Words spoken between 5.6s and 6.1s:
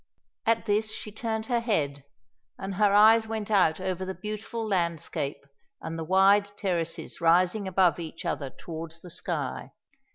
and the